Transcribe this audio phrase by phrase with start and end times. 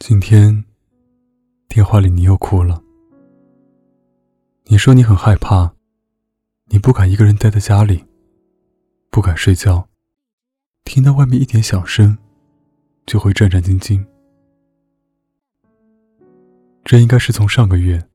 [0.00, 0.64] 今天，
[1.68, 2.80] 电话里你又哭了。
[4.66, 5.74] 你说你很害怕，
[6.66, 8.04] 你不敢一个人待在家里，
[9.10, 9.88] 不敢睡觉，
[10.84, 12.16] 听到外面一点响声，
[13.06, 14.06] 就会战战兢兢。
[16.84, 18.08] 这应该是从上个月，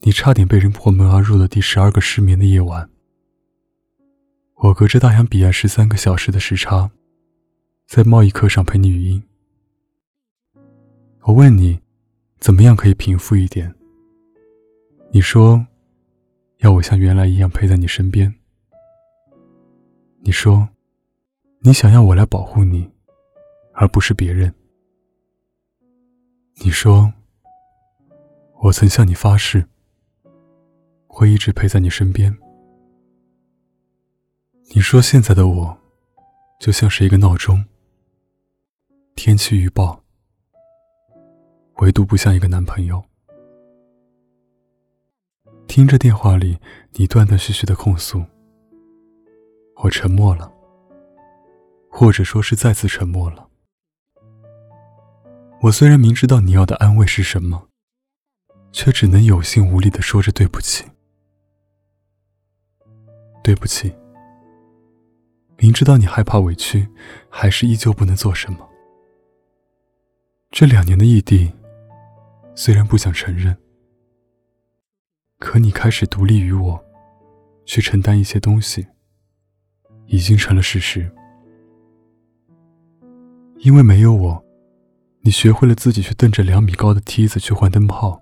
[0.00, 2.88] 你差点被人破门而入的第十二个失眠的夜晚。
[4.56, 6.90] 我隔着大洋彼岸十三个小时的时差，
[7.86, 9.22] 在贸易课上陪你语音。
[11.26, 11.80] 我问你，
[12.38, 13.74] 怎么样可以平复一点？
[15.10, 15.66] 你说，
[16.58, 18.34] 要我像原来一样陪在你身边。
[20.20, 20.68] 你说，
[21.60, 22.92] 你想要我来保护你，
[23.72, 24.54] 而不是别人。
[26.56, 27.10] 你说，
[28.60, 29.66] 我曾向你发誓，
[31.06, 32.36] 会一直陪在你身边。
[34.74, 35.78] 你说现在的我，
[36.60, 37.64] 就像是一个闹钟，
[39.14, 40.03] 天气预报。
[41.84, 43.04] 唯独不像一个男朋友。
[45.68, 46.58] 听着电话里
[46.92, 48.24] 你断断续续的控诉，
[49.82, 50.50] 我沉默了，
[51.90, 53.46] 或者说是再次沉默了。
[55.60, 57.68] 我虽然明知道你要的安慰是什么，
[58.72, 60.86] 却只能有心无力的说着对不起，
[63.42, 63.94] 对不起。
[65.58, 66.88] 明知道你害怕委屈，
[67.28, 68.66] 还是依旧不能做什么。
[70.50, 71.52] 这两年的异地。
[72.56, 73.56] 虽然不想承认，
[75.38, 76.84] 可你开始独立于我，
[77.66, 78.86] 去承担一些东西，
[80.06, 81.10] 已经成了事实。
[83.58, 84.44] 因为没有我，
[85.22, 88.20] 你学会了自己去蹬着两米高的梯子去换灯泡；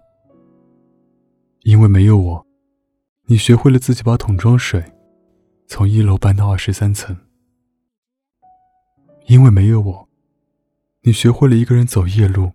[1.64, 2.46] 因为没有我，
[3.27, 4.83] 你学会了自己把桶装水
[5.67, 7.14] 从一楼搬到二十三层；
[9.27, 10.08] 因为没有我，
[11.02, 12.52] 你学会了一个人走夜路。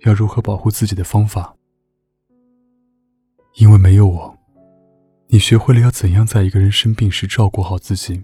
[0.00, 1.54] 要如何保护自己的方法？
[3.56, 4.38] 因为没有我，
[5.28, 8.22] 你学会了要怎样在一个人生病时照顾好自己。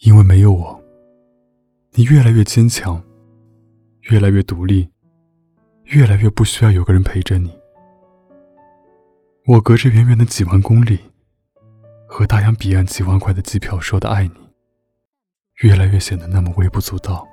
[0.00, 0.82] 因为没有我，
[1.92, 3.02] 你越来越坚强，
[4.10, 4.90] 越来越独立，
[5.84, 7.50] 越来越不需要有个人陪着你。
[9.46, 10.98] 我隔着远远的几万公里，
[12.06, 14.34] 和大洋彼岸几万块的机票说的爱你，
[15.62, 17.26] 越来越显得那么微不足道。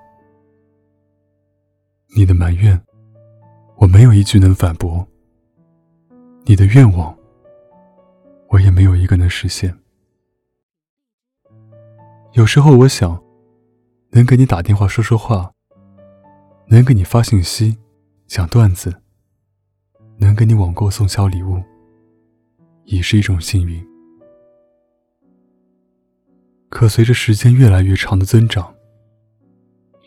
[2.13, 2.79] 你的埋怨，
[3.77, 5.07] 我没有一句能反驳；
[6.43, 7.17] 你的愿望，
[8.49, 9.73] 我也没有一个能实现。
[12.33, 13.17] 有时候我想，
[14.09, 15.53] 能给你打电话说说话，
[16.67, 17.77] 能给你发信息、
[18.27, 18.93] 讲段子，
[20.17, 21.63] 能给你网购送小礼物，
[22.83, 23.81] 已是一种幸运。
[26.67, 28.75] 可随着时间越来越长的增长，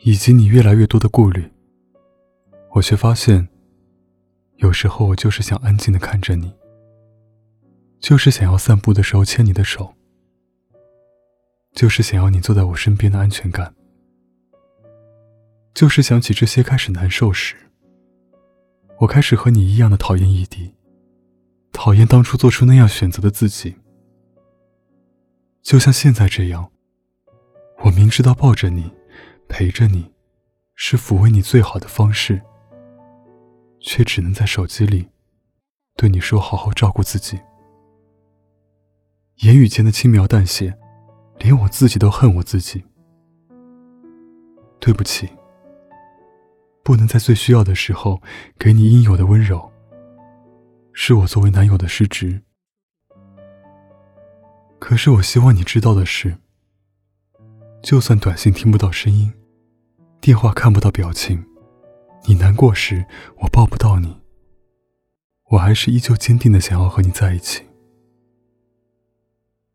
[0.02, 1.50] 以及你越来越多的顾虑。
[2.74, 3.48] 我却发现，
[4.56, 6.52] 有时候我就是想安静的看着你，
[8.00, 9.94] 就是想要散步的时候牵你的手，
[11.72, 13.72] 就是想要你坐在我身边的安全感，
[15.72, 17.54] 就是想起这些开始难受时，
[18.98, 20.74] 我开始和你一样的讨厌异地，
[21.72, 23.76] 讨厌当初做出那样选择的自己，
[25.62, 26.72] 就像现在这样，
[27.84, 28.90] 我明知道抱着你，
[29.46, 30.12] 陪着你，
[30.74, 32.42] 是抚慰你最好的方式。
[33.86, 35.10] 却只能在手机里
[35.94, 37.38] 对你说：“好好照顾自己。”
[39.44, 40.74] 言语间的轻描淡写，
[41.38, 42.82] 连我自己都恨我自己。
[44.80, 45.28] 对不起，
[46.82, 48.22] 不能在最需要的时候
[48.58, 49.70] 给你应有的温柔，
[50.94, 52.42] 是我作为男友的失职。
[54.78, 56.38] 可是我希望你知道的是，
[57.82, 59.32] 就算短信听不到声音，
[60.20, 61.44] 电话看不到表情。
[62.26, 63.04] 你难过时，
[63.42, 64.20] 我抱不到你，
[65.50, 67.62] 我还是依旧坚定的想要和你在一起。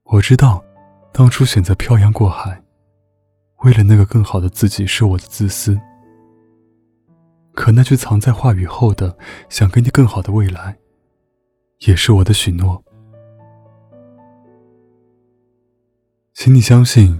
[0.04, 0.64] 我知道，
[1.14, 2.64] 当初选择漂洋过海，
[3.64, 5.80] 为了那个更好的自己是我的自私。
[7.54, 9.16] 可那句藏在话语后的
[9.50, 10.78] “想给你更好的未来”，
[11.86, 12.84] 也是我的许诺。
[16.34, 17.20] 请你相信，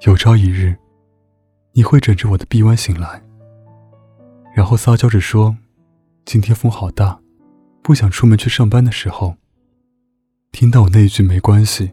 [0.00, 0.76] 有朝一日，
[1.72, 3.22] 你会枕着我的臂弯醒来。
[4.54, 5.56] 然后撒娇着说
[6.24, 7.20] ：“今天风好大，
[7.82, 9.36] 不想出门去上班的时候。”
[10.52, 11.92] 听到我那一句“没关系，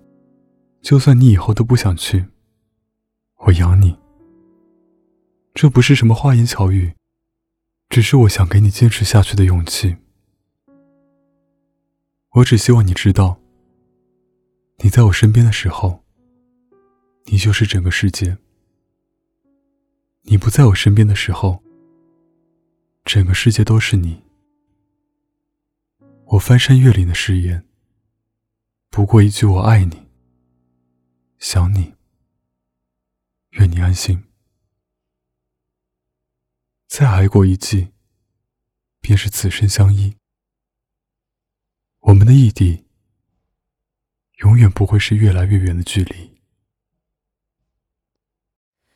[0.79, 2.27] 就算你以后都不想去，
[3.45, 3.97] 我养你。”
[5.55, 6.93] 这不是什么花言巧语，
[7.89, 9.97] 只是我想给你坚持下去的勇气。
[12.35, 13.39] 我只希望你知道，
[14.83, 16.03] 你在我身边的时候，
[17.25, 18.37] 你就是整个世界；
[20.21, 21.61] 你不在我身边的时候，
[23.03, 24.23] 整个世界都是你。
[26.25, 27.67] 我翻山越岭的誓言，
[28.89, 30.07] 不过一句“我爱你，
[31.39, 31.95] 想你，
[33.51, 34.23] 愿你安心”。
[36.87, 37.91] 再挨过一季，
[39.01, 40.15] 便是此生相依。
[41.99, 42.85] 我们的异地，
[44.39, 46.39] 永远不会是越来越远的距离。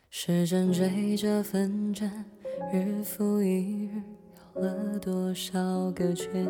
[0.10, 2.26] 时针追着分针，
[2.72, 4.02] 日复一日，
[4.54, 6.48] 绕了多少个圈？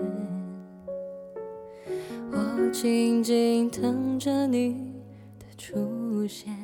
[2.32, 4.94] 我静静等着你
[5.40, 6.56] 的出现，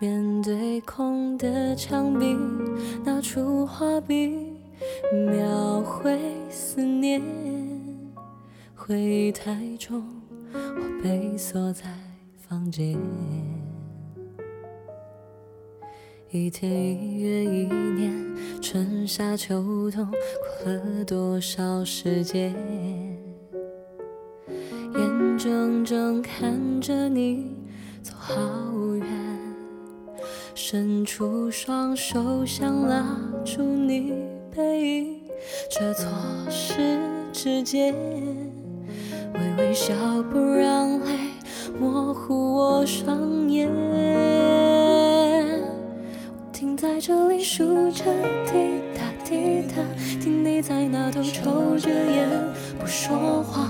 [0.00, 2.36] 面对空的墙壁，
[3.04, 4.54] 拿出画笔，
[5.30, 6.18] 描绘
[6.50, 7.22] 思念。
[8.74, 10.04] 回忆太重，
[10.52, 11.84] 我被锁在
[12.36, 12.98] 房间。
[16.36, 17.64] 一天一月一
[17.94, 18.12] 年，
[18.60, 20.04] 春夏秋冬，
[20.64, 22.52] 过了多少时间？
[24.96, 27.54] 眼睁睁看着你
[28.02, 28.34] 走好
[28.96, 29.06] 远，
[30.56, 34.12] 伸出双手想拉住你
[34.50, 35.20] 背影，
[35.70, 36.08] 却错
[36.50, 36.98] 失
[37.32, 37.94] 指尖。
[39.34, 39.94] 微微笑
[40.32, 41.16] 不让泪
[41.78, 43.70] 模糊我双眼，
[46.94, 48.04] 在这里数着
[48.46, 49.82] 滴答滴答，
[50.22, 52.28] 听你在那头抽着烟
[52.78, 53.68] 不说话。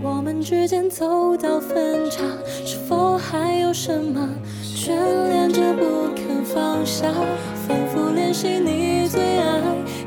[0.00, 2.22] 若我们之间走到分岔，
[2.64, 4.26] 是否还有什么
[4.74, 4.88] 眷
[5.28, 7.12] 恋着不肯放下？
[7.68, 9.60] 反复练习你最爱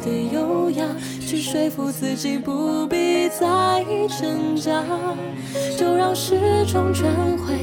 [0.03, 0.87] 的优雅，
[1.21, 3.85] 去说服自己不必再
[4.19, 4.83] 挣扎，
[5.77, 6.35] 就让时
[6.65, 7.53] 钟转回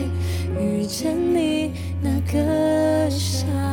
[0.60, 3.71] 遇见你那个夏。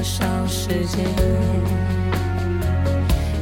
[0.00, 1.04] 多少时间，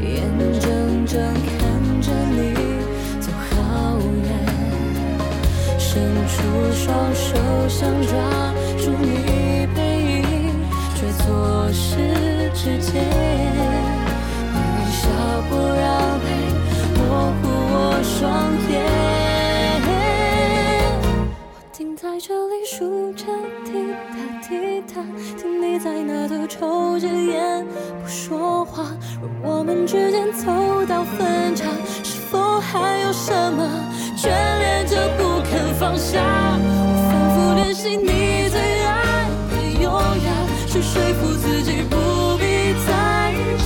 [0.02, 0.28] 眼
[0.58, 2.52] 睁睁看着你
[3.20, 4.28] 走好远，
[5.78, 7.28] 伸出双手
[7.69, 8.10] 想抓
[8.76, 9.78] 住你背
[10.20, 10.50] 影，
[10.96, 13.06] 却错失指尖。
[14.52, 14.58] 微
[14.90, 15.06] 笑
[15.49, 16.28] 不让泪
[16.96, 16.99] 模
[17.40, 17.40] 糊
[17.70, 18.19] 我双
[18.69, 18.75] 眼，
[21.04, 22.97] 我停在这里数。
[25.36, 27.66] 听你在那头抽着烟
[28.02, 28.84] 不说话
[29.20, 30.46] 若我们之间走
[30.86, 31.64] 到分岔
[32.02, 33.68] 是否还有什么
[34.16, 36.20] 眷恋着不肯放下？
[36.20, 40.28] 我反复练习你最爱的优雅
[40.66, 42.88] 去说服自己不必再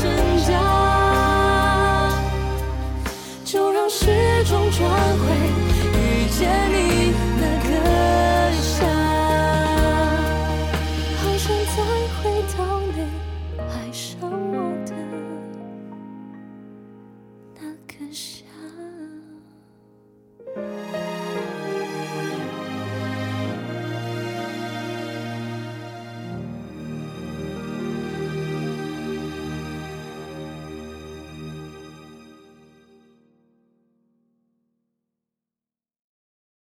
[0.00, 0.04] 挣
[0.46, 0.50] 扎。
[3.44, 4.06] 就让时
[4.44, 4.80] 钟转
[5.18, 5.24] 回
[5.98, 6.40] 遇见
[6.70, 7.11] 你